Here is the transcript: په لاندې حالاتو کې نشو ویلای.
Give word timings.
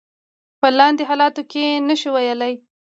په 0.59 0.67
لاندې 0.77 1.03
حالاتو 1.09 1.41
کې 1.51 1.65
نشو 1.87 2.09
ویلای. 2.13 2.53